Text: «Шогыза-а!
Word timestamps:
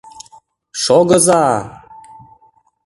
«Шогыза-а! 0.83 1.57